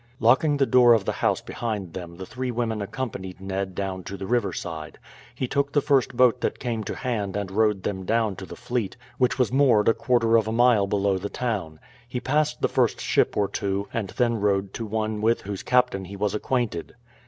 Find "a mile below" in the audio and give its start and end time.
10.47-11.19